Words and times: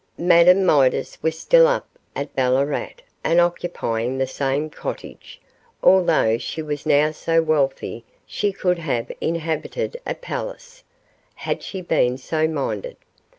Madame 0.17 0.65
Midas 0.65 1.21
was 1.21 1.37
still 1.37 1.67
up 1.67 1.87
at 2.15 2.35
Ballarat 2.35 2.89
and 3.23 3.39
occupying 3.39 4.17
the 4.17 4.25
same 4.25 4.67
cottage, 4.67 5.39
although 5.83 6.39
she 6.39 6.59
was 6.63 6.87
now 6.87 7.11
so 7.11 7.39
wealthy 7.39 8.03
she 8.25 8.51
could 8.51 8.79
have 8.79 9.11
inhabited 9.21 9.97
a 10.07 10.15
palace, 10.15 10.83
had 11.35 11.61
she 11.61 11.81
been 11.81 12.17
so 12.17 12.47
minded. 12.47 12.97